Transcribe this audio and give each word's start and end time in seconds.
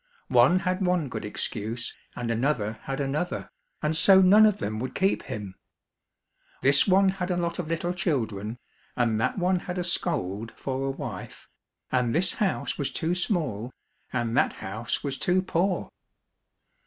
One 0.33 0.61
had 0.61 0.83
one 0.83 1.09
good 1.09 1.23
excuse 1.23 1.95
and 2.15 2.31
another 2.31 2.79
had 2.85 2.99
another, 2.99 3.51
and 3.83 3.95
so 3.95 4.19
none 4.19 4.47
of 4.47 4.57
them 4.57 4.79
would 4.79 4.95
keep 4.95 5.21
him. 5.21 5.53
This 6.63 6.87
one 6.87 7.09
had 7.09 7.29
a 7.29 7.37
lot 7.37 7.59
of 7.59 7.67
little 7.67 7.93
children, 7.93 8.57
and 8.95 9.21
that 9.21 9.37
one 9.37 9.59
had 9.59 9.77
a 9.77 9.83
scold 9.83 10.53
for 10.55 10.87
a 10.87 10.89
wife, 10.89 11.47
and 11.91 12.15
this 12.15 12.33
house 12.33 12.79
was 12.79 12.91
too 12.91 13.13
small, 13.13 13.71
and 14.11 14.35
that 14.35 14.53
house 14.53 15.03
was 15.03 15.19
too 15.19 15.43
poor. 15.43 15.91